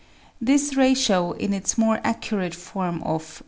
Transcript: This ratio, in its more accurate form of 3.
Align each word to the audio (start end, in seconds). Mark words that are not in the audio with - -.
This 0.41 0.75
ratio, 0.75 1.33
in 1.33 1.53
its 1.53 1.77
more 1.77 2.01
accurate 2.03 2.55
form 2.55 3.03
of 3.03 3.23
3. 3.23 3.39